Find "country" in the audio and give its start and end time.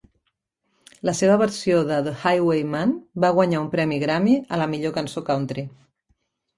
5.33-5.71